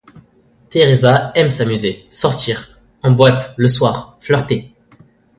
Teresa 0.71 1.31
aime 1.35 1.49
s'amuser, 1.51 2.07
sortir 2.09 2.79
en 3.03 3.11
boîte 3.11 3.53
le 3.57 3.67
soir, 3.67 4.17
flirter. 4.19 4.73